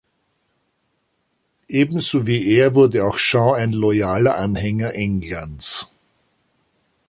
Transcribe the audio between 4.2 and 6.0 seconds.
Anhänger Englands.